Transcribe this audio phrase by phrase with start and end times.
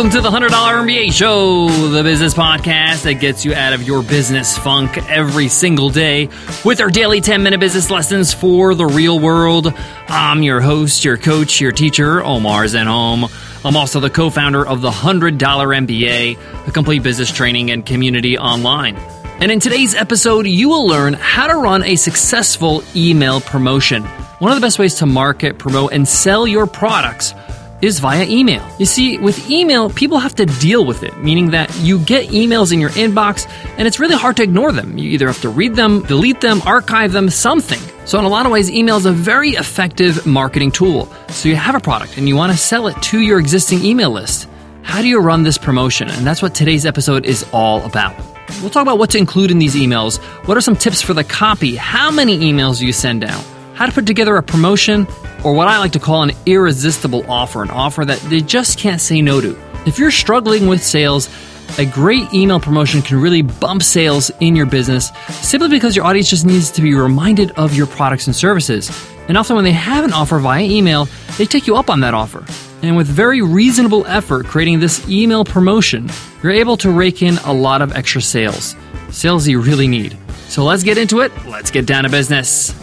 [0.00, 4.02] Welcome to the $100 MBA Show, the business podcast that gets you out of your
[4.02, 6.30] business funk every single day
[6.64, 9.74] with our daily 10 minute business lessons for the real world.
[10.08, 13.30] I'm your host, your coach, your teacher, Omar Zenhom.
[13.62, 18.38] I'm also the co founder of the $100 MBA, a complete business training and community
[18.38, 18.96] online.
[19.42, 24.04] And in today's episode, you will learn how to run a successful email promotion.
[24.38, 27.34] One of the best ways to market, promote, and sell your products
[27.82, 28.66] is via email.
[28.78, 32.72] You see, with email, people have to deal with it, meaning that you get emails
[32.72, 34.98] in your inbox and it's really hard to ignore them.
[34.98, 37.80] You either have to read them, delete them, archive them, something.
[38.04, 41.08] So, in a lot of ways, email is a very effective marketing tool.
[41.28, 44.10] So, you have a product and you want to sell it to your existing email
[44.10, 44.48] list.
[44.82, 46.10] How do you run this promotion?
[46.10, 48.16] And that's what today's episode is all about.
[48.60, 50.18] We'll talk about what to include in these emails.
[50.46, 51.76] What are some tips for the copy?
[51.76, 53.44] How many emails do you send out?
[53.80, 55.06] How to put together a promotion
[55.42, 59.00] or what I like to call an irresistible offer, an offer that they just can't
[59.00, 59.58] say no to.
[59.86, 61.30] If you're struggling with sales,
[61.78, 66.28] a great email promotion can really bump sales in your business simply because your audience
[66.28, 68.90] just needs to be reminded of your products and services.
[69.28, 72.12] And often, when they have an offer via email, they take you up on that
[72.12, 72.44] offer.
[72.82, 76.10] And with very reasonable effort creating this email promotion,
[76.42, 78.76] you're able to rake in a lot of extra sales.
[79.08, 80.18] Sales you really need.
[80.48, 81.32] So let's get into it.
[81.46, 82.78] Let's get down to business.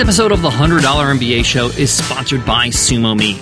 [0.00, 3.38] Today's episode of the $100 MBA show is sponsored by SumoMe.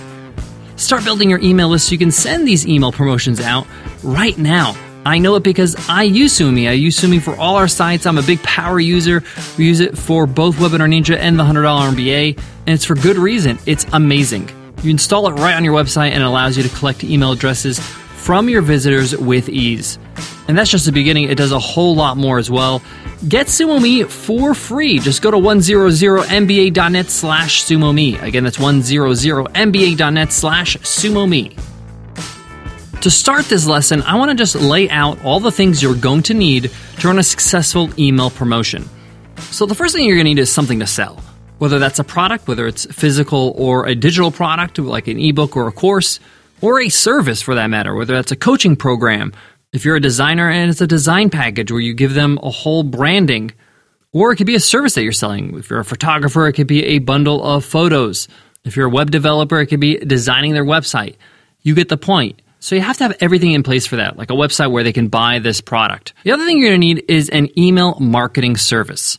[0.77, 3.65] Start building your email list so you can send these email promotions out
[4.03, 4.75] right now.
[5.05, 6.67] I know it because I use SumoMe.
[6.67, 8.05] I use SumoMe for all our sites.
[8.05, 9.23] I'm a big power user.
[9.57, 13.15] We use it for both Webinar Ninja and the $100 MBA, and it's for good
[13.15, 13.57] reason.
[13.65, 14.49] It's amazing.
[14.83, 17.79] You install it right on your website and it allows you to collect email addresses
[17.79, 19.97] from your visitors with ease.
[20.49, 21.25] And that's just the beginning.
[21.25, 22.81] It does a whole lot more as well.
[23.27, 24.97] Get SumoMe for free.
[24.97, 28.19] Just go to 100mba.net slash SumoMe.
[28.19, 31.55] Again, that's 100mba.net slash SumoMe.
[33.01, 36.23] To start this lesson, I want to just lay out all the things you're going
[36.23, 38.89] to need to run a successful email promotion.
[39.51, 41.23] So, the first thing you're going to need is something to sell.
[41.59, 45.67] Whether that's a product, whether it's physical or a digital product, like an ebook or
[45.67, 46.19] a course,
[46.61, 49.31] or a service for that matter, whether that's a coaching program,
[49.71, 52.83] if you're a designer and it's a design package where you give them a whole
[52.83, 53.51] branding,
[54.11, 55.57] or it could be a service that you're selling.
[55.57, 58.27] If you're a photographer, it could be a bundle of photos.
[58.63, 61.15] If you're a web developer, it could be designing their website.
[61.61, 62.41] You get the point.
[62.59, 64.91] So you have to have everything in place for that, like a website where they
[64.91, 66.13] can buy this product.
[66.23, 69.17] The other thing you're going to need is an email marketing service.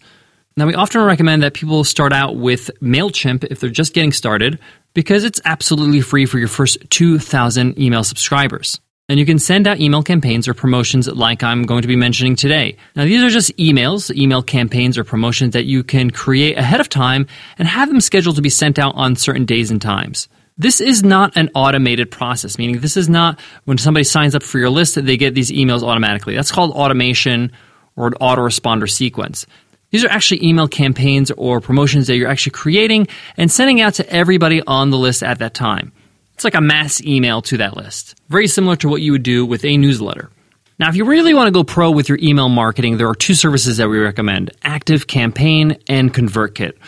[0.56, 4.58] Now, we often recommend that people start out with MailChimp if they're just getting started
[4.92, 8.78] because it's absolutely free for your first 2,000 email subscribers
[9.10, 12.36] and you can send out email campaigns or promotions like I'm going to be mentioning
[12.36, 12.76] today.
[12.94, 16.88] Now, these are just emails, email campaigns or promotions that you can create ahead of
[16.88, 17.26] time
[17.58, 20.28] and have them scheduled to be sent out on certain days and times.
[20.56, 24.60] This is not an automated process, meaning this is not when somebody signs up for
[24.60, 26.36] your list that they get these emails automatically.
[26.36, 27.50] That's called automation
[27.96, 29.44] or an autoresponder sequence.
[29.90, 34.08] These are actually email campaigns or promotions that you're actually creating and sending out to
[34.08, 35.92] everybody on the list at that time.
[36.40, 39.44] It's like a mass email to that list, very similar to what you would do
[39.44, 40.30] with a newsletter.
[40.78, 43.34] Now, if you really want to go pro with your email marketing, there are two
[43.34, 46.78] services that we recommend Active Campaign and ConvertKit.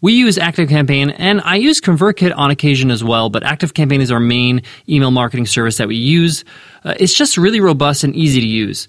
[0.00, 4.10] We use Active Campaign and I use ConvertKit on occasion as well, but ActiveCampaign is
[4.10, 6.42] our main email marketing service that we use.
[6.82, 8.88] Uh, it's just really robust and easy to use.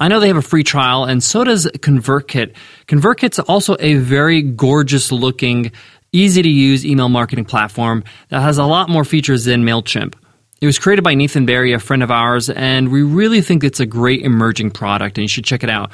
[0.00, 2.56] I know they have a free trial, and so does ConvertKit.
[2.88, 5.70] ConvertKit's also a very gorgeous looking
[6.12, 10.14] easy to use email marketing platform that has a lot more features than MailChimp.
[10.60, 13.80] It was created by Nathan Barry, a friend of ours, and we really think it's
[13.80, 15.90] a great emerging product and you should check it out.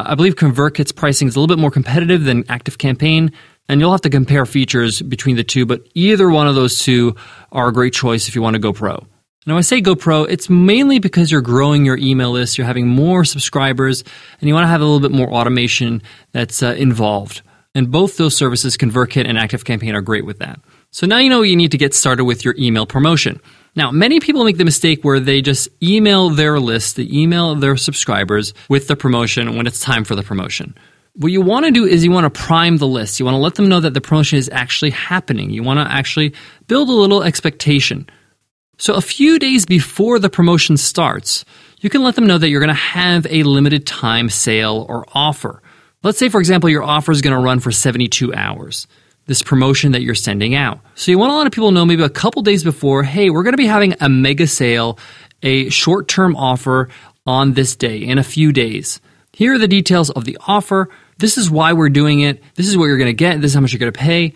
[0.00, 3.30] I believe ConvertKit's pricing is a little bit more competitive than Active Campaign,
[3.68, 7.14] and you'll have to compare features between the two, but either one of those two
[7.52, 9.06] are a great choice if you want to go pro.
[9.46, 12.86] Now, I say go pro, it's mainly because you're growing your email list, you're having
[12.86, 14.04] more subscribers,
[14.40, 17.42] and you want to have a little bit more automation that's uh, involved.
[17.74, 20.60] And both those services, ConvertKit and ActiveCampaign, are great with that.
[20.90, 23.40] So now you know you need to get started with your email promotion.
[23.74, 27.78] Now, many people make the mistake where they just email their list, they email their
[27.78, 30.74] subscribers with the promotion when it's time for the promotion.
[31.14, 33.18] What you want to do is you want to prime the list.
[33.18, 35.50] You want to let them know that the promotion is actually happening.
[35.50, 36.34] You want to actually
[36.66, 38.08] build a little expectation.
[38.78, 41.44] So, a few days before the promotion starts,
[41.80, 45.06] you can let them know that you're going to have a limited time sale or
[45.14, 45.61] offer.
[46.02, 48.86] Let's say, for example, your offer is going to run for 72 hours,
[49.26, 50.80] this promotion that you're sending out.
[50.96, 53.52] So you want to let people know maybe a couple days before, hey, we're going
[53.52, 54.98] to be having a mega sale,
[55.42, 56.88] a short term offer
[57.24, 59.00] on this day in a few days.
[59.32, 60.88] Here are the details of the offer.
[61.18, 62.42] This is why we're doing it.
[62.56, 63.40] This is what you're going to get.
[63.40, 64.34] This is how much you're going to pay.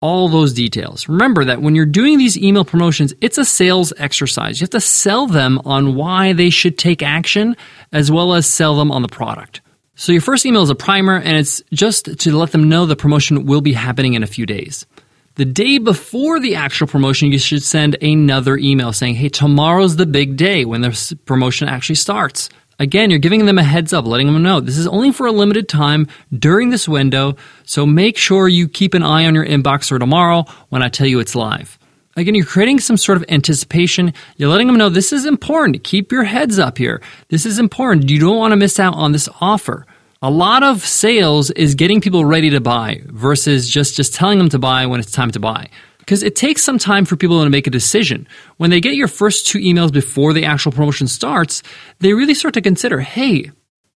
[0.00, 1.08] all those details.
[1.08, 4.60] Remember that when you're doing these email promotions, it's a sales exercise.
[4.60, 7.56] You have to sell them on why they should take action
[7.92, 9.60] as well as sell them on the product.
[10.00, 12.96] So your first email is a primer and it's just to let them know the
[12.96, 14.86] promotion will be happening in a few days.
[15.34, 20.06] The day before the actual promotion, you should send another email saying, hey, tomorrow's the
[20.06, 22.48] big day when the promotion actually starts.
[22.78, 25.32] Again, you're giving them a heads up, letting them know this is only for a
[25.32, 29.90] limited time during this window, so make sure you keep an eye on your inbox
[29.90, 31.78] for tomorrow when I tell you it's live.
[32.16, 34.14] Again, you're creating some sort of anticipation.
[34.36, 35.84] You're letting them know this is important.
[35.84, 37.02] Keep your heads up here.
[37.28, 38.08] This is important.
[38.10, 39.86] You don't want to miss out on this offer.
[40.22, 44.50] A lot of sales is getting people ready to buy versus just, just telling them
[44.50, 45.70] to buy when it's time to buy
[46.00, 48.28] because it takes some time for people to make a decision.
[48.58, 51.62] When they get your first two emails before the actual promotion starts,
[52.00, 53.50] they really start to consider, hey,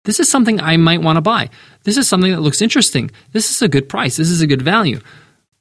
[0.04, 1.50] this is something I might want to buy.
[1.86, 3.10] This is something that looks interesting.
[3.32, 4.18] This is a good price.
[4.18, 5.00] This is a good value.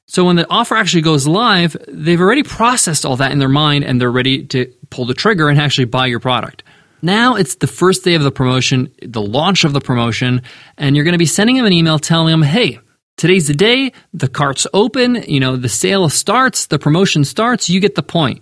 [0.05, 3.83] So when the offer actually goes live, they've already processed all that in their mind
[3.83, 6.63] and they're ready to pull the trigger and actually buy your product.
[7.01, 10.41] Now it's the first day of the promotion, the launch of the promotion,
[10.77, 12.79] and you're going to be sending them an email telling them, hey,
[13.21, 17.79] Today's the day, the cart's open, you know, the sale starts, the promotion starts, you
[17.79, 18.41] get the point.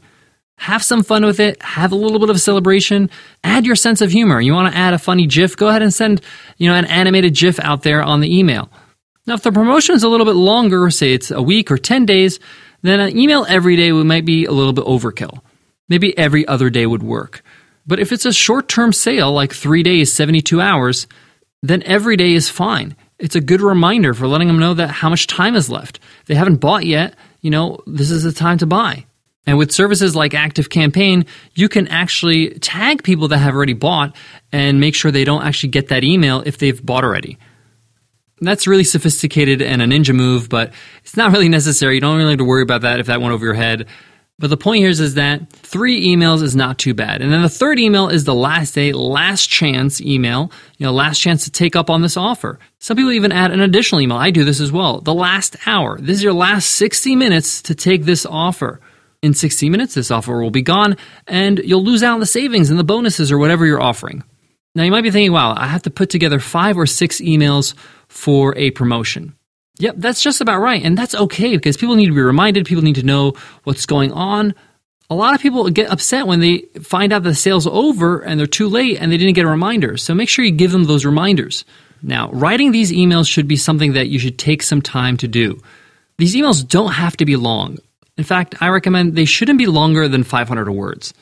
[0.57, 3.09] Have some fun with it, have a little bit of celebration,
[3.43, 4.39] add your sense of humor.
[4.39, 6.21] You want to add a funny GIF, go ahead and send,
[6.57, 8.71] you know, an animated GIF out there on the email.
[9.25, 12.05] Now, if the promotion is a little bit longer, say it's a week or 10
[12.05, 12.39] days,
[12.81, 15.41] then an email every day would might be a little bit overkill.
[15.89, 17.43] Maybe every other day would work.
[17.85, 21.07] But if it's a short term sale, like three days, 72 hours,
[21.61, 25.09] then every day is fine it's a good reminder for letting them know that how
[25.09, 25.99] much time is left.
[26.25, 29.05] They haven't bought yet, you know, this is the time to buy.
[29.45, 34.15] And with services like Active Campaign, you can actually tag people that have already bought
[34.51, 37.37] and make sure they don't actually get that email if they've bought already.
[38.41, 40.71] That's really sophisticated and a ninja move, but
[41.03, 41.95] it's not really necessary.
[41.95, 43.87] You don't really have to worry about that if that went over your head.
[44.39, 47.21] But the point here is, is that three emails is not too bad.
[47.21, 51.19] And then the third email is the last day, last chance email, you know, last
[51.19, 52.57] chance to take up on this offer.
[52.79, 54.17] Some people even add an additional email.
[54.17, 55.01] I do this as well.
[55.01, 55.99] The last hour.
[55.99, 58.79] This is your last 60 minutes to take this offer.
[59.21, 60.95] In 60 minutes, this offer will be gone
[61.27, 64.23] and you'll lose out on the savings and the bonuses or whatever you're offering.
[64.73, 67.73] Now you might be thinking, wow, I have to put together five or six emails
[68.07, 69.35] for a promotion.
[69.79, 70.83] Yep, that's just about right.
[70.83, 73.33] And that's okay because people need to be reminded, people need to know
[73.63, 74.53] what's going on.
[75.09, 78.45] A lot of people get upset when they find out the sale's over and they're
[78.45, 79.97] too late and they didn't get a reminder.
[79.97, 81.65] So make sure you give them those reminders.
[82.03, 85.61] Now, writing these emails should be something that you should take some time to do.
[86.17, 87.77] These emails don't have to be long.
[88.17, 91.13] In fact, I recommend they shouldn't be longer than 500 words.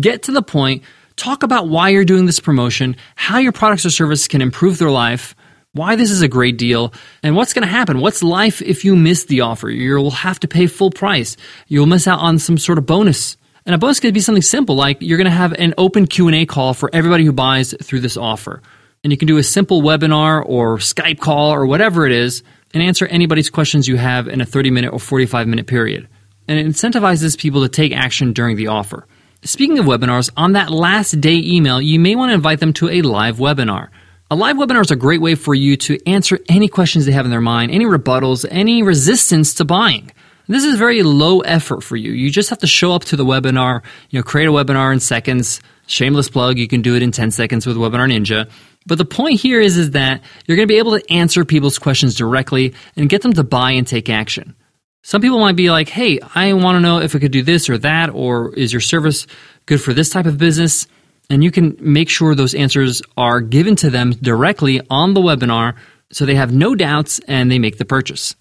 [0.00, 0.82] Get to the point,
[1.16, 4.90] talk about why you're doing this promotion, how your products or service can improve their
[4.90, 5.34] life,
[5.72, 8.00] why this is a great deal, and what's going to happen.
[8.00, 9.70] What's life if you miss the offer?
[9.70, 11.36] You'll have to pay full price.
[11.68, 13.36] You'll miss out on some sort of bonus.
[13.66, 16.44] And a bonus could be something simple like you're going to have an open Q&A
[16.46, 18.62] call for everybody who buys through this offer.
[19.04, 22.42] And you can do a simple webinar or Skype call or whatever it is
[22.74, 26.08] and answer anybody's questions you have in a 30 minute or 45 minute period.
[26.48, 29.06] And it incentivizes people to take action during the offer.
[29.42, 32.88] Speaking of webinars, on that last day email, you may want to invite them to
[32.88, 33.88] a live webinar.
[34.32, 37.24] A live webinar is a great way for you to answer any questions they have
[37.24, 40.12] in their mind, any rebuttals, any resistance to buying.
[40.46, 42.12] This is very low effort for you.
[42.12, 45.00] You just have to show up to the webinar, you know, create a webinar in
[45.00, 45.60] seconds.
[45.88, 48.48] Shameless plug, you can do it in 10 seconds with Webinar Ninja.
[48.86, 51.80] But the point here is, is that you're going to be able to answer people's
[51.80, 54.54] questions directly and get them to buy and take action.
[55.02, 57.68] Some people might be like, hey, I want to know if I could do this
[57.68, 59.26] or that, or is your service
[59.66, 60.86] good for this type of business?
[61.30, 65.76] And you can make sure those answers are given to them directly on the webinar
[66.12, 68.34] so they have no doubts and they make the purchase.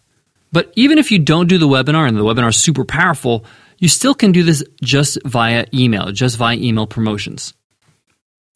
[0.52, 3.46] But even if you don't do the webinar and the webinar is super powerful,
[3.78, 7.54] you still can do this just via email, just via email promotions.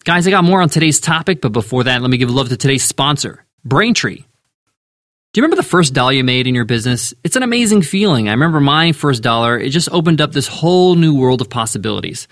[0.03, 2.57] Guys, I got more on today's topic, but before that, let me give love to
[2.57, 4.17] today's sponsor, Braintree.
[4.17, 7.13] Do you remember the first dollar you made in your business?
[7.23, 8.27] It's an amazing feeling.
[8.27, 12.27] I remember my first dollar, it just opened up this whole new world of possibilities.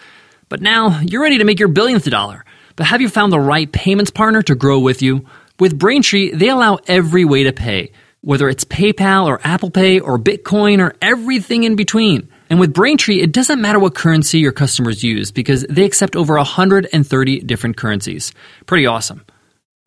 [0.51, 2.43] But now you're ready to make your billionth dollar.
[2.75, 5.25] But have you found the right payments partner to grow with you?
[5.61, 10.19] With Braintree, they allow every way to pay, whether it's PayPal or Apple Pay or
[10.19, 12.27] Bitcoin or everything in between.
[12.49, 16.35] And with Braintree, it doesn't matter what currency your customers use because they accept over
[16.35, 18.33] 130 different currencies.
[18.65, 19.25] Pretty awesome.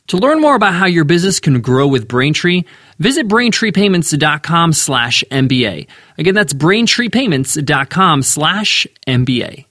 [0.06, 2.62] To learn more about how your business can grow with Braintree,
[2.98, 5.88] visit braintreepayments.com slash MBA.
[6.16, 9.66] Again, that's braintreepayments.com slash MBA.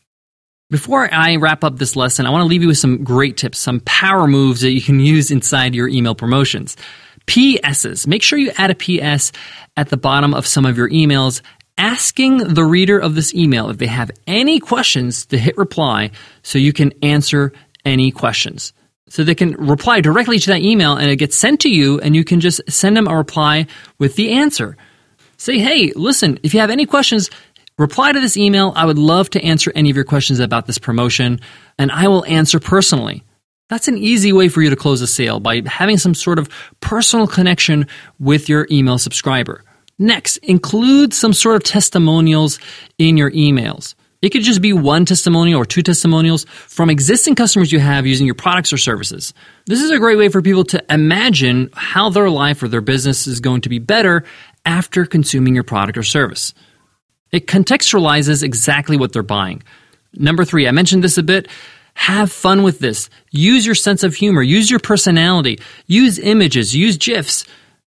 [0.74, 3.60] Before I wrap up this lesson, I want to leave you with some great tips,
[3.60, 6.76] some power moves that you can use inside your email promotions.
[7.28, 8.08] PSs.
[8.08, 9.32] Make sure you add a PS
[9.78, 11.44] at the bottom of some of your emails
[11.78, 16.10] asking the reader of this email if they have any questions to hit reply
[16.42, 17.54] so you can answer
[17.86, 18.74] any questions.
[19.10, 22.16] So they can reply directly to that email and it gets sent to you and
[22.16, 23.68] you can just send them a reply
[24.00, 24.76] with the answer.
[25.38, 27.30] Say, hey, listen, if you have any questions,
[27.78, 28.74] reply to this email.
[28.76, 31.40] I would love to answer any of your questions about this promotion
[31.78, 33.24] and I will answer personally.
[33.70, 36.50] That's an easy way for you to close a sale by having some sort of
[36.80, 37.88] personal connection
[38.20, 39.64] with your email subscriber.
[39.98, 42.60] Next, include some sort of testimonials
[42.98, 43.96] in your emails.
[44.22, 48.26] It could just be one testimonial or two testimonials from existing customers you have using
[48.26, 49.34] your products or services.
[49.66, 53.28] This is a great way for people to imagine how their life or their business
[53.28, 54.24] is going to be better
[54.66, 56.54] after consuming your product or service.
[57.34, 59.64] It contextualizes exactly what they're buying.
[60.14, 61.48] Number three, I mentioned this a bit.
[61.96, 63.10] Have fun with this.
[63.32, 64.44] Use your sense of humor.
[64.44, 65.60] Use your personality.
[65.88, 66.76] Use images.
[66.76, 67.46] Use GIFs.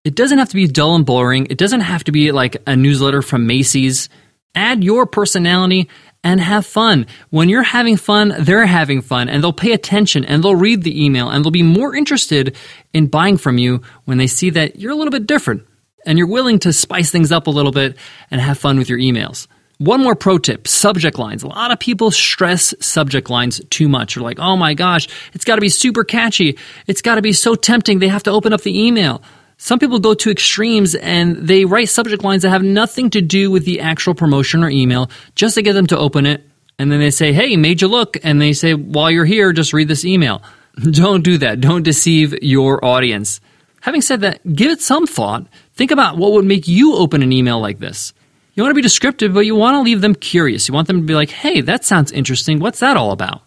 [0.03, 1.47] It doesn't have to be dull and boring.
[1.49, 4.09] It doesn't have to be like a newsletter from Macy's.
[4.53, 5.89] Add your personality
[6.23, 7.07] and have fun.
[7.31, 11.03] When you're having fun, they're having fun and they'll pay attention and they'll read the
[11.03, 12.55] email and they'll be more interested
[12.93, 15.63] in buying from you when they see that you're a little bit different
[16.05, 17.97] and you're willing to spice things up a little bit
[18.29, 19.47] and have fun with your emails.
[19.77, 21.41] One more pro tip subject lines.
[21.41, 24.13] A lot of people stress subject lines too much.
[24.13, 26.59] They're like, oh my gosh, it's got to be super catchy.
[26.85, 27.97] It's got to be so tempting.
[27.97, 29.23] They have to open up the email.
[29.57, 33.49] Some people go to extremes and they write subject lines that have nothing to do
[33.49, 36.43] with the actual promotion or email just to get them to open it.
[36.77, 38.17] And then they say, hey, made you look.
[38.23, 40.43] And they say, while you're here, just read this email.
[40.91, 41.61] Don't do that.
[41.61, 43.41] Don't deceive your audience.
[43.81, 45.47] Having said that, give it some thought.
[45.73, 48.13] Think about what would make you open an email like this.
[48.53, 50.67] You want to be descriptive, but you want to leave them curious.
[50.67, 52.59] You want them to be like, hey, that sounds interesting.
[52.59, 53.41] What's that all about?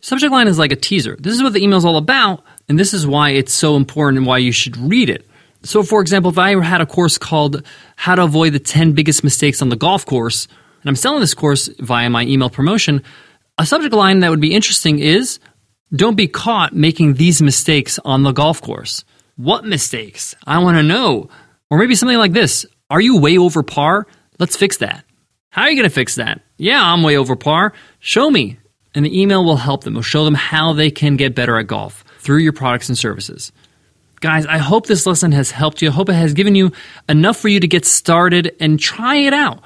[0.00, 1.16] Subject line is like a teaser.
[1.18, 4.18] This is what the email is all about, and this is why it's so important
[4.18, 5.26] and why you should read it.
[5.62, 7.62] So, for example, if I had a course called
[7.96, 10.48] How to Avoid the 10 Biggest Mistakes on the Golf Course,
[10.82, 13.02] and I'm selling this course via my email promotion,
[13.58, 15.38] a subject line that would be interesting is
[15.94, 19.04] Don't be caught making these mistakes on the golf course.
[19.40, 20.34] What mistakes?
[20.46, 21.30] I want to know.
[21.70, 24.06] Or maybe something like this are you way over par?
[24.38, 25.06] Let's fix that.
[25.48, 26.42] How are you going to fix that?
[26.58, 27.72] Yeah, I'm way over par.
[28.00, 28.58] Show me.
[28.94, 29.94] And the email will help them.
[29.94, 33.50] It'll show them how they can get better at golf through your products and services.
[34.20, 35.88] Guys, I hope this lesson has helped you.
[35.88, 36.72] I hope it has given you
[37.08, 39.62] enough for you to get started and try it out.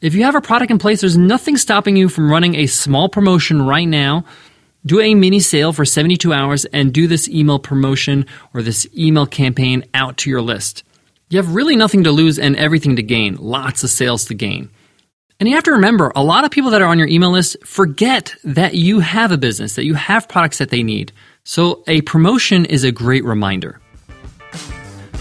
[0.00, 3.08] If you have a product in place, there's nothing stopping you from running a small
[3.08, 4.24] promotion right now.
[4.86, 8.24] Do a mini sale for 72 hours and do this email promotion
[8.54, 10.84] or this email campaign out to your list.
[11.28, 14.70] You have really nothing to lose and everything to gain, lots of sales to gain.
[15.40, 17.56] And you have to remember, a lot of people that are on your email list
[17.66, 21.10] forget that you have a business, that you have products that they need.
[21.42, 23.80] So a promotion is a great reminder.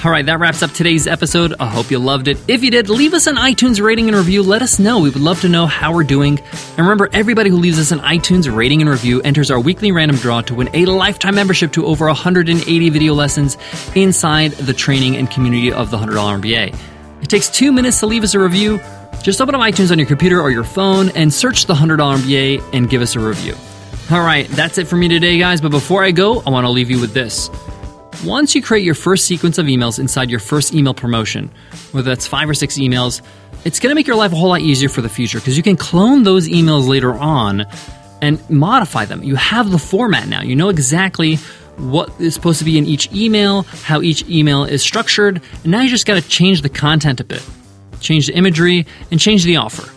[0.06, 1.56] All right, that wraps up today's episode.
[1.60, 2.38] I hope you loved it.
[2.48, 4.44] If you did, leave us an iTunes rating and review.
[4.44, 5.00] Let us know.
[5.00, 6.38] We would love to know how we're doing.
[6.38, 10.18] And remember, everybody who leaves us an iTunes rating and review enters our weekly random
[10.18, 13.58] draw to win a lifetime membership to over 180 video lessons
[13.96, 16.80] inside the training and community of the $100 MBA.
[17.24, 18.80] It takes two minutes to leave us a review.
[19.24, 22.64] Just open up iTunes on your computer or your phone and search the $100 MBA
[22.74, 23.56] and give us a review.
[24.12, 25.62] All right, that's it for me today, guys.
[25.62, 27.50] But before I go, I want to leave you with this.
[28.24, 31.51] Once you create your first sequence of emails inside your first email promotion,
[31.91, 33.22] whether that's five or six emails,
[33.65, 35.63] it's going to make your life a whole lot easier for the future because you
[35.63, 37.65] can clone those emails later on
[38.22, 39.24] and modify them.
[39.24, 40.41] You have the format now.
[40.41, 41.36] You know exactly
[41.77, 45.81] what is supposed to be in each email, how each email is structured, and now
[45.81, 47.45] you just got to change the content a bit,
[48.00, 49.91] change the imagery, and change the offer.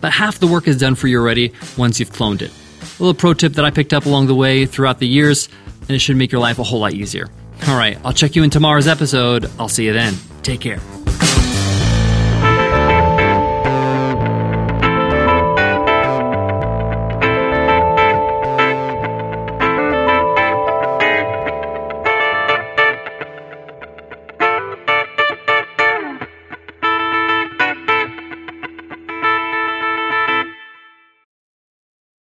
[0.00, 2.52] But half the work is done for you already once you've cloned it.
[2.80, 5.48] A little pro tip that I picked up along the way throughout the years,
[5.80, 7.28] and it should make your life a whole lot easier.
[7.66, 9.50] All right, I'll check you in tomorrow's episode.
[9.58, 10.14] I'll see you then.
[10.42, 10.80] Take care.